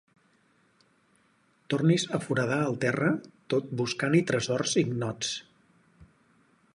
Tornis 1.73 2.05
a 2.19 2.21
foradar 2.23 2.57
el 2.69 2.79
terra 2.85 3.11
tot 3.55 3.69
buscant-hi 3.83 4.23
tresors 4.33 4.77
ignots. 4.85 5.35